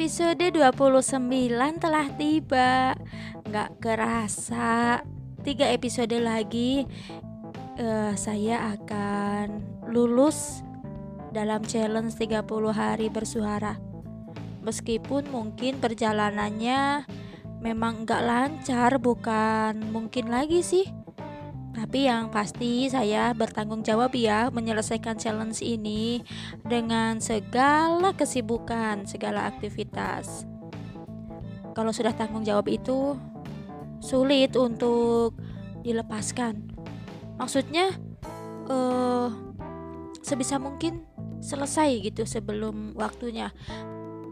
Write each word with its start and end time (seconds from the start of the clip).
Episode 0.00 0.48
29 0.56 1.60
telah 1.76 2.08
tiba. 2.16 2.96
Gak 3.52 3.84
kerasa. 3.84 5.04
Tiga 5.44 5.68
episode 5.68 6.16
lagi 6.16 6.88
uh, 7.76 8.16
Saya 8.16 8.80
akan 8.80 9.60
lulus 9.92 10.64
Dalam 11.36 11.60
challenge 11.68 12.16
30 12.16 12.32
hari 12.72 13.12
bersuara. 13.12 13.76
Meskipun 14.64 15.28
mungkin 15.28 15.76
perjalanannya 15.84 17.04
Memang 17.60 18.08
gak 18.08 18.24
lancar 18.24 18.96
Bukan 18.96 19.84
mungkin 19.92 20.32
lagi 20.32 20.64
sih 20.64 20.88
tapi 21.70 22.10
yang 22.10 22.34
pasti 22.34 22.90
saya 22.90 23.30
bertanggung 23.30 23.86
jawab 23.86 24.10
ya 24.18 24.50
menyelesaikan 24.50 25.14
challenge 25.22 25.62
ini 25.62 26.18
dengan 26.66 27.22
segala 27.22 28.10
kesibukan, 28.14 29.06
segala 29.06 29.46
aktivitas. 29.46 30.46
Kalau 31.70 31.94
sudah 31.94 32.10
tanggung 32.10 32.42
jawab 32.42 32.66
itu 32.66 33.14
sulit 34.02 34.58
untuk 34.58 35.38
dilepaskan. 35.86 36.74
Maksudnya 37.38 37.94
uh, 38.66 39.30
sebisa 40.26 40.58
mungkin 40.58 41.06
selesai 41.38 42.02
gitu 42.02 42.26
sebelum 42.26 42.98
waktunya. 42.98 43.54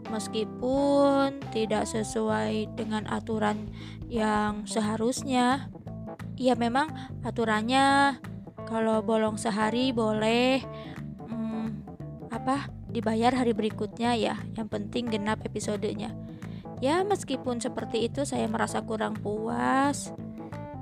Meskipun 0.09 1.37
tidak 1.53 1.85
sesuai 1.85 2.73
dengan 2.73 3.05
aturan 3.05 3.69
yang 4.09 4.65
seharusnya, 4.65 5.69
ya 6.39 6.55
memang 6.55 6.87
aturannya 7.21 8.15
kalau 8.63 9.03
bolong 9.03 9.35
sehari 9.35 9.91
boleh 9.91 10.63
hmm, 11.27 11.67
apa 12.31 12.71
dibayar 12.87 13.35
hari 13.35 13.51
berikutnya 13.51 14.15
ya 14.15 14.35
yang 14.55 14.71
penting 14.71 15.11
genap 15.11 15.43
episodenya. 15.43 16.15
Ya 16.79 17.03
meskipun 17.03 17.59
seperti 17.59 18.07
itu 18.07 18.23
saya 18.23 18.47
merasa 18.47 18.79
kurang 18.79 19.19
puas 19.19 20.15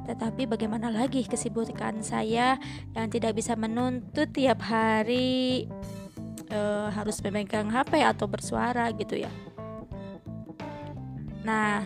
tetapi 0.07 0.47
bagaimana 0.47 0.87
lagi 0.87 1.27
kesibukan 1.27 1.99
saya 1.99 2.55
yang 2.95 3.11
tidak 3.11 3.35
bisa 3.35 3.59
menuntut 3.59 4.31
tiap 4.31 4.63
hari 4.63 5.67
uh, 6.47 6.87
harus 6.95 7.19
memegang 7.19 7.67
HP 7.67 7.99
atau 8.07 8.23
bersuara 8.29 8.87
gitu 8.95 9.19
ya. 9.19 9.31
Nah 11.43 11.83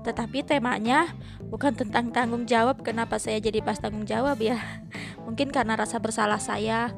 tetapi 0.00 0.40
temanya 0.40 1.12
bukan 1.52 1.76
tentang 1.76 2.08
tanggung 2.12 2.48
jawab. 2.48 2.80
Kenapa 2.80 3.20
saya 3.20 3.36
jadi 3.40 3.60
pas 3.60 3.76
tanggung 3.76 4.08
jawab 4.08 4.40
ya? 4.40 4.56
Mungkin 5.28 5.52
karena 5.52 5.76
rasa 5.76 6.00
bersalah 6.00 6.40
saya 6.40 6.92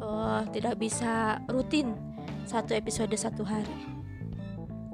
uh, 0.00 0.44
tidak 0.52 0.76
bisa 0.76 1.40
rutin 1.48 1.96
satu 2.44 2.76
episode 2.76 3.12
satu 3.16 3.44
hari. 3.44 3.98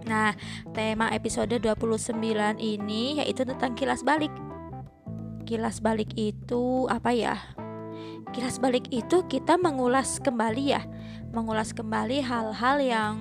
Nah, 0.04 0.36
tema 0.76 1.08
episode 1.16 1.56
29 1.56 2.20
ini 2.60 3.24
yaitu 3.24 3.42
tentang 3.42 3.72
kilas 3.74 4.04
balik. 4.04 4.30
Kilas 5.48 5.80
balik 5.80 6.12
itu 6.14 6.86
apa 6.92 7.10
ya? 7.16 7.36
Kilas 8.34 8.58
balik 8.58 8.90
itu 8.90 9.24
kita 9.30 9.54
mengulas 9.54 10.18
kembali 10.18 10.64
ya, 10.74 10.82
mengulas 11.30 11.70
kembali 11.70 12.20
hal-hal 12.20 12.76
yang 12.82 13.14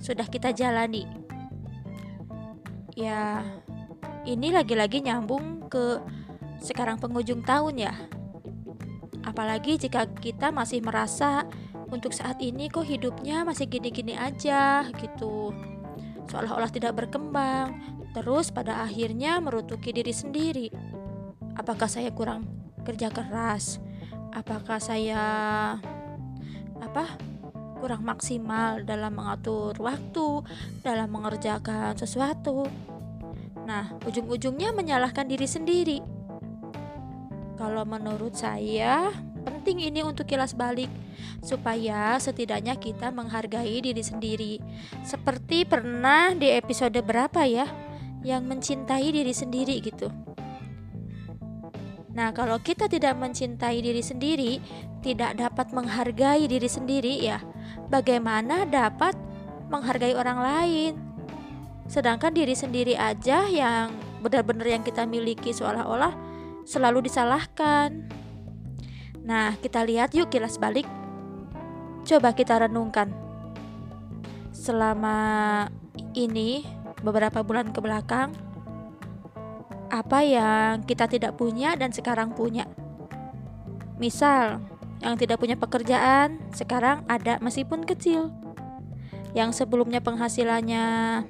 sudah 0.00 0.24
kita 0.26 0.50
jalani 0.50 1.25
ya 2.96 3.44
ini 4.24 4.50
lagi-lagi 4.50 5.04
nyambung 5.04 5.68
ke 5.68 6.00
sekarang 6.64 6.96
penghujung 6.96 7.44
tahun 7.44 7.86
ya. 7.86 7.94
Apalagi 9.22 9.76
jika 9.76 10.08
kita 10.08 10.50
masih 10.50 10.80
merasa 10.80 11.44
untuk 11.92 12.10
saat 12.16 12.40
ini 12.42 12.66
kok 12.66 12.88
hidupnya 12.88 13.46
masih 13.46 13.68
gini-gini 13.70 14.16
aja 14.16 14.88
gitu. 14.98 15.54
Seolah-olah 16.26 16.72
tidak 16.74 16.98
berkembang, 16.98 17.78
terus 18.10 18.50
pada 18.50 18.82
akhirnya 18.82 19.38
merutuki 19.38 19.94
diri 19.94 20.10
sendiri. 20.10 20.66
Apakah 21.54 21.86
saya 21.86 22.10
kurang 22.10 22.50
kerja 22.82 23.12
keras? 23.12 23.78
Apakah 24.34 24.82
saya 24.82 25.22
apa? 26.82 27.35
Kurang 27.78 28.02
maksimal 28.02 28.82
dalam 28.82 29.14
mengatur 29.14 29.76
waktu, 29.78 30.42
dalam 30.80 31.08
mengerjakan 31.12 31.94
sesuatu. 31.94 32.66
Nah, 33.66 33.94
ujung-ujungnya 34.06 34.70
menyalahkan 34.72 35.26
diri 35.26 35.44
sendiri. 35.44 35.98
Kalau 37.56 37.88
menurut 37.88 38.36
saya, 38.36 39.10
penting 39.46 39.82
ini 39.82 40.02
untuk 40.02 40.28
kilas 40.28 40.54
balik 40.54 40.90
supaya 41.42 42.18
setidaknya 42.18 42.76
kita 42.76 43.10
menghargai 43.10 43.82
diri 43.82 44.02
sendiri. 44.02 44.54
Seperti 45.06 45.66
pernah 45.66 46.34
di 46.34 46.52
episode 46.52 46.98
berapa 47.02 47.42
ya 47.46 47.66
yang 48.26 48.46
mencintai 48.46 49.08
diri 49.10 49.34
sendiri 49.34 49.78
gitu. 49.82 50.10
Nah, 52.16 52.32
kalau 52.32 52.56
kita 52.56 52.88
tidak 52.88 53.12
mencintai 53.20 53.76
diri 53.84 54.00
sendiri, 54.00 54.56
tidak 55.04 55.36
dapat 55.36 55.68
menghargai 55.76 56.48
diri 56.48 56.64
sendiri 56.64 57.20
ya, 57.20 57.44
bagaimana 57.92 58.64
dapat 58.64 59.12
menghargai 59.68 60.16
orang 60.16 60.40
lain? 60.40 60.92
Sedangkan 61.92 62.32
diri 62.32 62.56
sendiri 62.56 62.96
aja 62.96 63.44
yang 63.52 63.92
benar-benar 64.24 64.64
yang 64.64 64.80
kita 64.80 65.04
miliki 65.04 65.52
seolah-olah 65.52 66.16
selalu 66.64 67.04
disalahkan. 67.04 68.08
Nah, 69.20 69.52
kita 69.60 69.84
lihat 69.84 70.16
yuk 70.16 70.32
kilas 70.32 70.56
balik. 70.56 70.88
Coba 72.08 72.32
kita 72.32 72.64
renungkan. 72.64 73.12
Selama 74.56 75.68
ini 76.16 76.64
beberapa 77.04 77.44
bulan 77.44 77.76
ke 77.76 77.84
belakang 77.84 78.45
apa 79.96 80.20
yang 80.20 80.84
kita 80.84 81.08
tidak 81.08 81.40
punya 81.40 81.72
dan 81.72 81.88
sekarang 81.88 82.36
punya. 82.36 82.68
Misal, 83.96 84.60
yang 85.00 85.16
tidak 85.16 85.40
punya 85.40 85.56
pekerjaan 85.56 86.36
sekarang 86.52 87.00
ada 87.08 87.40
meskipun 87.40 87.88
kecil. 87.88 88.28
Yang 89.32 89.64
sebelumnya 89.64 90.04
penghasilannya 90.04 91.24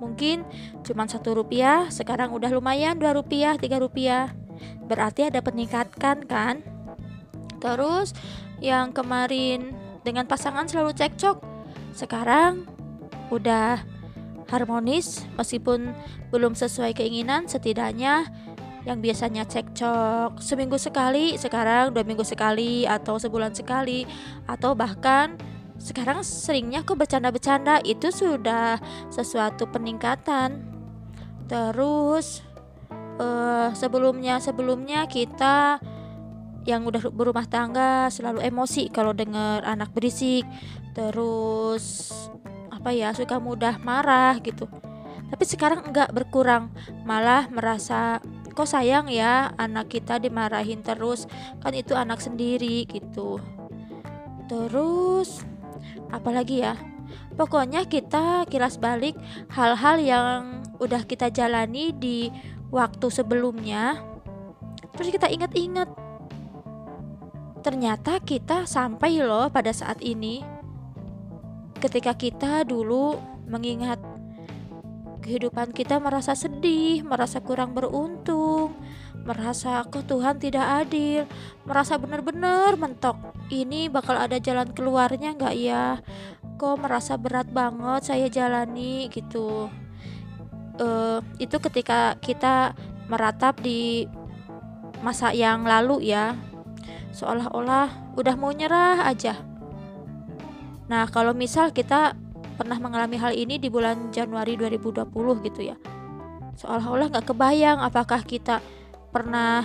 mungkin 0.00 0.48
cuma 0.80 1.04
satu 1.04 1.36
rupiah, 1.36 1.92
sekarang 1.92 2.32
udah 2.32 2.48
lumayan 2.52 2.96
dua 2.96 3.12
rupiah, 3.12 3.60
tiga 3.60 3.76
rupiah. 3.76 4.32
Berarti 4.88 5.28
ada 5.28 5.44
peningkatkan 5.44 6.24
kan? 6.24 6.64
Terus 7.60 8.16
yang 8.64 8.96
kemarin 8.96 9.76
dengan 10.00 10.24
pasangan 10.24 10.64
selalu 10.64 10.96
cekcok, 10.96 11.36
sekarang 11.92 12.64
udah 13.28 13.95
harmonis 14.46 15.26
meskipun 15.34 15.90
belum 16.30 16.54
sesuai 16.54 16.94
keinginan 16.94 17.50
setidaknya 17.50 18.30
yang 18.86 19.02
biasanya 19.02 19.42
cekcok 19.42 20.38
seminggu 20.38 20.78
sekali 20.78 21.34
sekarang 21.34 21.90
dua 21.90 22.06
minggu 22.06 22.22
sekali 22.22 22.86
atau 22.86 23.18
sebulan 23.18 23.50
sekali 23.50 24.06
atau 24.46 24.78
bahkan 24.78 25.34
sekarang 25.76 26.24
seringnya 26.24 26.86
kok 26.86 26.96
bercanda-bercanda 26.96 27.84
itu 27.84 28.08
sudah 28.08 28.80
sesuatu 29.12 29.68
peningkatan. 29.68 30.64
Terus 31.46 32.40
uh, 33.20 33.70
sebelumnya 33.76 34.40
sebelumnya 34.40 35.04
kita 35.04 35.78
yang 36.66 36.82
udah 36.82 37.12
berumah 37.14 37.46
tangga 37.46 38.10
selalu 38.10 38.42
emosi 38.42 38.90
kalau 38.90 39.12
dengar 39.12 39.62
anak 39.62 39.92
berisik. 39.92 40.42
Terus 40.96 42.10
apa 42.86 42.94
ya 42.94 43.10
suka 43.10 43.42
mudah 43.42 43.82
marah 43.82 44.38
gitu. 44.38 44.70
Tapi 45.26 45.42
sekarang 45.42 45.90
enggak 45.90 46.14
berkurang. 46.14 46.70
Malah 47.02 47.50
merasa 47.50 48.22
kok 48.54 48.70
sayang 48.70 49.10
ya 49.10 49.50
anak 49.58 49.90
kita 49.90 50.22
dimarahin 50.22 50.86
terus? 50.86 51.26
Kan 51.58 51.74
itu 51.74 51.98
anak 51.98 52.22
sendiri 52.22 52.86
gitu. 52.86 53.42
Terus 54.46 55.42
apalagi 56.14 56.62
ya? 56.62 56.78
Pokoknya 57.34 57.90
kita 57.90 58.46
kilas 58.46 58.78
balik 58.78 59.18
hal-hal 59.50 59.98
yang 59.98 60.62
udah 60.78 61.02
kita 61.10 61.26
jalani 61.34 61.90
di 61.90 62.30
waktu 62.70 63.10
sebelumnya 63.10 63.98
terus 64.94 65.10
kita 65.10 65.26
ingat-ingat. 65.26 65.90
Ternyata 67.66 68.22
kita 68.22 68.62
sampai 68.62 69.26
loh 69.26 69.50
pada 69.50 69.74
saat 69.74 69.98
ini 70.06 70.54
ketika 71.80 72.16
kita 72.16 72.64
dulu 72.64 73.20
mengingat 73.46 74.00
kehidupan 75.26 75.74
kita 75.74 75.98
merasa 75.98 76.38
sedih, 76.38 77.02
merasa 77.02 77.42
kurang 77.42 77.74
beruntung, 77.74 78.78
merasa 79.26 79.82
kok 79.82 80.06
Tuhan 80.06 80.38
tidak 80.38 80.86
adil, 80.86 81.26
merasa 81.66 81.98
benar-benar 81.98 82.78
mentok. 82.78 83.18
Ini 83.50 83.90
bakal 83.90 84.22
ada 84.22 84.38
jalan 84.38 84.70
keluarnya 84.70 85.34
nggak 85.34 85.54
ya? 85.58 85.98
Kok 86.56 86.78
merasa 86.78 87.18
berat 87.18 87.50
banget 87.50 88.06
saya 88.06 88.30
jalani 88.30 89.10
gitu. 89.10 89.66
Uh, 90.78 91.18
itu 91.42 91.58
ketika 91.58 92.14
kita 92.22 92.78
meratap 93.10 93.58
di 93.58 94.06
masa 95.02 95.34
yang 95.34 95.66
lalu 95.66 96.06
ya, 96.14 96.38
seolah-olah 97.10 98.14
udah 98.14 98.34
mau 98.38 98.54
nyerah 98.54 99.10
aja. 99.10 99.55
Nah 100.86 101.10
kalau 101.10 101.34
misal 101.34 101.74
kita 101.74 102.14
pernah 102.56 102.78
mengalami 102.80 103.20
hal 103.20 103.36
ini 103.36 103.60
di 103.60 103.68
bulan 103.68 104.08
Januari 104.14 104.56
2020 104.56 105.44
gitu 105.44 105.60
ya 105.60 105.76
seolah-olah 106.56 107.12
nggak 107.12 107.26
kebayang 107.28 107.84
apakah 107.84 108.24
kita 108.24 108.64
pernah 109.12 109.60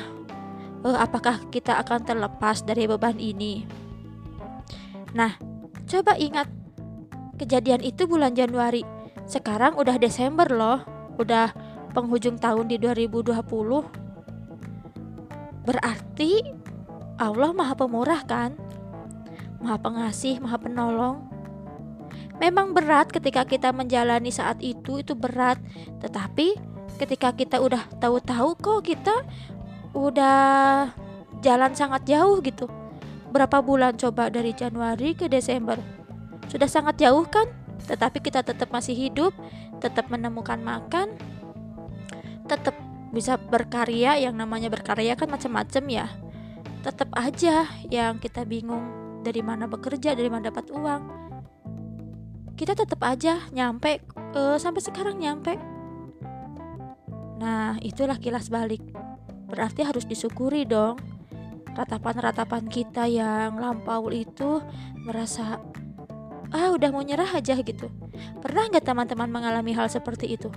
uh, 0.83 0.97
apakah 0.99 1.39
kita 1.47 1.79
akan 1.79 2.03
terlepas 2.03 2.67
dari 2.67 2.83
beban 2.83 3.15
ini. 3.15 3.63
Nah 5.15 5.39
coba 5.87 6.19
ingat 6.19 6.51
kejadian 7.39 7.79
itu 7.79 8.03
bulan 8.05 8.35
Januari. 8.35 8.83
Sekarang 9.23 9.79
udah 9.79 9.95
Desember 9.95 10.51
loh 10.51 10.83
udah 11.15 11.55
penghujung 11.95 12.39
tahun 12.39 12.71
di 12.71 12.79
2020 12.79 13.35
berarti 15.61 16.41
Allah 17.21 17.51
maha 17.53 17.77
pemurah 17.77 18.25
kan 18.25 18.57
maha 19.61 19.77
pengasih 19.77 20.41
maha 20.41 20.57
penolong 20.57 21.31
Memang 22.41 22.73
berat 22.73 23.13
ketika 23.13 23.45
kita 23.45 23.69
menjalani 23.69 24.33
saat 24.33 24.57
itu, 24.65 24.97
itu 24.97 25.13
berat. 25.13 25.61
Tetapi 26.01 26.57
ketika 26.97 27.29
kita 27.37 27.61
udah 27.61 27.85
tahu-tahu 28.01 28.57
kok 28.57 28.81
kita 28.81 29.13
udah 29.93 30.89
jalan 31.45 31.71
sangat 31.77 32.01
jauh 32.09 32.41
gitu. 32.41 32.65
Berapa 33.29 33.61
bulan 33.61 33.93
coba 33.93 34.33
dari 34.33 34.57
Januari 34.57 35.13
ke 35.13 35.29
Desember? 35.29 35.77
Sudah 36.49 36.65
sangat 36.65 36.97
jauh 36.97 37.29
kan? 37.29 37.45
Tetapi 37.85 38.17
kita 38.25 38.41
tetap 38.41 38.73
masih 38.73 38.97
hidup, 38.97 39.37
tetap 39.77 40.09
menemukan 40.09 40.57
makan, 40.57 41.13
tetap 42.49 42.73
bisa 43.13 43.37
berkarya. 43.37 44.17
Yang 44.17 44.33
namanya 44.33 44.73
berkarya 44.73 45.13
kan 45.13 45.29
macam-macam 45.29 45.83
ya. 45.93 46.07
Tetap 46.81 47.13
aja 47.13 47.69
yang 47.85 48.17
kita 48.17 48.41
bingung 48.49 49.00
dari 49.21 49.45
mana 49.45 49.69
bekerja, 49.69 50.17
dari 50.17 50.27
mana 50.27 50.49
dapat 50.49 50.73
uang. 50.73 51.01
Kita 52.57 52.73
tetap 52.77 53.01
aja 53.05 53.41
nyampe 53.53 54.01
uh, 54.37 54.57
sampai 54.57 54.81
sekarang 54.81 55.17
nyampe. 55.21 55.57
Nah 57.41 57.77
itulah 57.81 58.17
kilas 58.17 58.49
balik. 58.49 58.81
Berarti 59.49 59.81
harus 59.85 60.05
disyukuri 60.05 60.65
dong. 60.65 60.97
Ratapan-ratapan 61.71 62.67
kita 62.67 63.07
yang 63.07 63.55
lampau 63.57 64.11
itu 64.11 64.59
merasa 65.07 65.57
ah 66.51 66.67
udah 66.75 66.89
mau 66.91 67.01
nyerah 67.01 67.31
aja 67.31 67.55
gitu. 67.61 67.87
Pernah 68.43 68.69
nggak 68.69 68.85
teman-teman 68.85 69.29
mengalami 69.31 69.71
hal 69.71 69.87
seperti 69.87 70.35
itu 70.35 70.51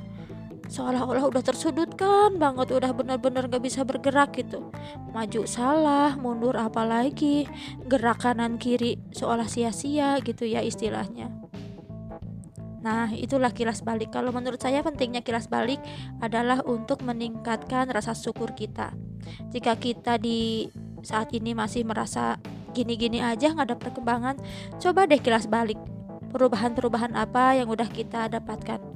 seolah-olah 0.68 1.28
udah 1.28 1.42
tersudutkan 1.44 2.40
banget 2.40 2.72
udah 2.72 2.90
benar-benar 2.96 3.46
gak 3.48 3.62
bisa 3.64 3.84
bergerak 3.84 4.36
gitu 4.36 4.72
maju 5.12 5.42
salah 5.44 6.16
mundur 6.16 6.56
apalagi 6.56 7.44
gerak 7.84 8.24
kanan 8.24 8.56
kiri 8.56 9.00
seolah 9.12 9.46
sia-sia 9.48 10.18
gitu 10.24 10.48
ya 10.48 10.64
istilahnya 10.64 11.44
Nah, 12.84 13.08
itulah 13.16 13.48
kilas 13.48 13.80
balik. 13.80 14.12
Kalau 14.12 14.28
menurut 14.28 14.60
saya 14.60 14.84
pentingnya 14.84 15.24
kilas 15.24 15.48
balik 15.48 15.80
adalah 16.20 16.60
untuk 16.68 17.00
meningkatkan 17.00 17.88
rasa 17.88 18.12
syukur 18.12 18.52
kita. 18.52 18.92
Jika 19.48 19.80
kita 19.80 20.20
di 20.20 20.68
saat 21.00 21.32
ini 21.32 21.56
masih 21.56 21.88
merasa 21.88 22.36
gini-gini 22.76 23.24
aja 23.24 23.56
nggak 23.56 23.72
ada 23.72 23.76
perkembangan, 23.80 24.36
coba 24.76 25.08
deh 25.08 25.16
kilas 25.16 25.48
balik. 25.48 25.80
Perubahan-perubahan 26.28 27.16
apa 27.16 27.56
yang 27.56 27.72
udah 27.72 27.88
kita 27.88 28.28
dapatkan. 28.28 28.93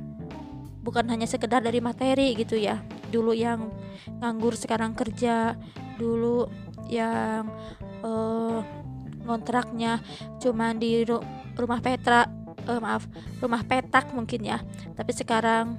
Bukan 0.81 1.05
hanya 1.11 1.29
sekedar 1.29 1.61
dari 1.61 1.83
materi 1.83 2.33
gitu 2.39 2.57
ya. 2.57 2.81
Dulu 3.09 3.33
yang 3.35 3.73
nganggur 4.21 4.57
sekarang 4.57 4.95
kerja, 4.95 5.59
dulu 5.99 6.49
yang 6.89 7.51
uh, 8.03 8.65
ngontraknya 9.29 10.01
cuma 10.41 10.73
di 10.73 11.05
rumah 11.59 11.81
Petra 11.85 12.25
uh, 12.69 12.81
maaf 12.81 13.05
rumah 13.41 13.65
petak 13.65 14.13
mungkin 14.13 14.45
ya. 14.45 14.59
Tapi 14.97 15.13
sekarang 15.13 15.77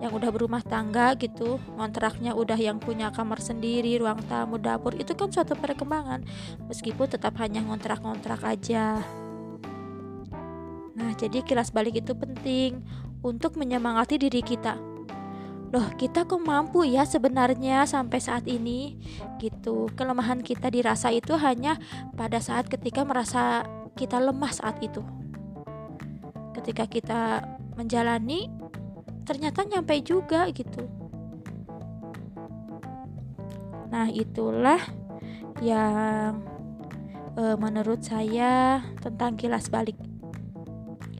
yang 0.00 0.16
udah 0.16 0.32
berumah 0.32 0.64
tangga 0.64 1.12
gitu 1.20 1.60
kontraknya 1.76 2.32
udah 2.32 2.56
yang 2.56 2.80
punya 2.80 3.12
kamar 3.12 3.36
sendiri 3.36 4.00
ruang 4.00 4.16
tamu 4.24 4.56
dapur 4.56 4.96
itu 4.96 5.12
kan 5.12 5.28
suatu 5.28 5.52
perkembangan. 5.54 6.24
Meskipun 6.66 7.06
tetap 7.06 7.36
hanya 7.38 7.60
ngontrak-ngontrak 7.60 8.40
aja. 8.40 9.04
Nah 10.96 11.10
jadi 11.20 11.44
kilas 11.44 11.68
balik 11.68 12.00
itu 12.00 12.16
penting 12.16 12.80
untuk 13.20 13.56
menyemangati 13.60 14.16
diri 14.16 14.40
kita. 14.40 14.90
Loh 15.70 15.86
kita 15.94 16.26
kok 16.26 16.42
mampu 16.42 16.82
ya 16.82 17.06
sebenarnya 17.06 17.86
sampai 17.86 18.18
saat 18.18 18.44
ini? 18.50 18.98
Gitu. 19.38 19.86
Kelemahan 19.94 20.42
kita 20.42 20.66
dirasa 20.66 21.14
itu 21.14 21.38
hanya 21.38 21.78
pada 22.18 22.42
saat 22.42 22.66
ketika 22.66 23.06
merasa 23.06 23.62
kita 23.94 24.18
lemah 24.18 24.50
saat 24.50 24.82
itu. 24.82 24.98
Ketika 26.58 26.90
kita 26.90 27.20
menjalani 27.78 28.50
ternyata 29.22 29.62
nyampe 29.62 29.94
juga 30.02 30.50
gitu. 30.50 30.90
Nah 33.94 34.10
itulah 34.10 34.82
yang 35.62 36.42
e, 37.38 37.54
menurut 37.54 38.02
saya 38.02 38.82
tentang 38.98 39.38
kilas 39.38 39.70
balik. 39.70 39.94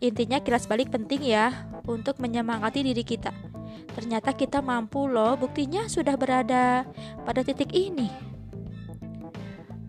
Intinya 0.02 0.42
kilas 0.42 0.66
balik 0.66 0.90
penting 0.90 1.22
ya 1.22 1.69
untuk 1.90 2.22
menyemangati 2.22 2.86
diri 2.86 3.02
kita 3.02 3.34
ternyata 3.98 4.30
kita 4.32 4.62
mampu 4.62 5.10
loh 5.10 5.34
buktinya 5.34 5.90
sudah 5.90 6.14
berada 6.14 6.86
pada 7.26 7.42
titik 7.42 7.74
ini 7.74 8.30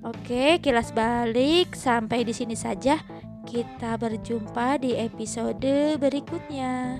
Oke, 0.01 0.57
kilas 0.65 0.89
balik 0.98 1.77
sampai 1.77 2.25
di 2.25 2.33
sini 2.33 2.57
saja. 2.57 2.98
Kita 3.45 4.01
berjumpa 4.01 4.81
di 4.81 4.98
episode 4.98 6.01
berikutnya. 6.01 6.98